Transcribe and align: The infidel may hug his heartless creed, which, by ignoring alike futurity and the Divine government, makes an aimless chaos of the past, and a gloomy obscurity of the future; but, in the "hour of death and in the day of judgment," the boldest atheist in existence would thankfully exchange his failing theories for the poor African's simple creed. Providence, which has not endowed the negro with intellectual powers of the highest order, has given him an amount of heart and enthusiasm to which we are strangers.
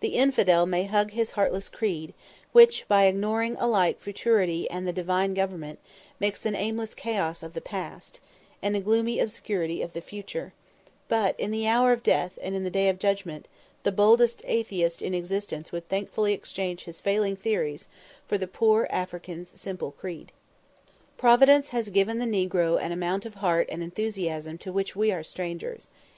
The 0.00 0.10
infidel 0.16 0.66
may 0.66 0.84
hug 0.84 1.12
his 1.12 1.30
heartless 1.30 1.70
creed, 1.70 2.12
which, 2.52 2.86
by 2.86 3.06
ignoring 3.06 3.56
alike 3.56 3.98
futurity 3.98 4.68
and 4.70 4.86
the 4.86 4.92
Divine 4.92 5.32
government, 5.32 5.78
makes 6.20 6.44
an 6.44 6.54
aimless 6.54 6.94
chaos 6.94 7.42
of 7.42 7.54
the 7.54 7.62
past, 7.62 8.20
and 8.60 8.76
a 8.76 8.80
gloomy 8.80 9.20
obscurity 9.20 9.80
of 9.80 9.94
the 9.94 10.02
future; 10.02 10.52
but, 11.08 11.34
in 11.40 11.50
the 11.50 11.66
"hour 11.66 11.92
of 11.92 12.02
death 12.02 12.38
and 12.42 12.54
in 12.54 12.62
the 12.62 12.68
day 12.68 12.90
of 12.90 12.98
judgment," 12.98 13.48
the 13.84 13.90
boldest 13.90 14.42
atheist 14.44 15.00
in 15.00 15.14
existence 15.14 15.72
would 15.72 15.88
thankfully 15.88 16.34
exchange 16.34 16.84
his 16.84 17.00
failing 17.00 17.34
theories 17.34 17.88
for 18.28 18.36
the 18.36 18.46
poor 18.46 18.86
African's 18.90 19.48
simple 19.58 19.92
creed. 19.92 20.30
Providence, 21.16 21.68
which 21.68 21.86
has 21.86 21.86
not 21.88 21.96
endowed 21.96 22.20
the 22.20 22.24
negro 22.26 22.26
with 22.26 22.32
intellectual 22.32 22.50
powers 22.50 22.52
of 22.52 22.52
the 22.52 22.60
highest 22.60 22.66
order, 22.66 22.68
has 22.68 22.68
given 22.68 22.76
him 22.84 22.84
an 22.84 22.92
amount 22.92 23.24
of 23.24 23.34
heart 23.36 23.68
and 23.70 23.82
enthusiasm 23.82 24.58
to 24.58 24.72
which 24.74 24.94
we 24.94 25.10
are 25.10 25.24
strangers. 25.24 25.88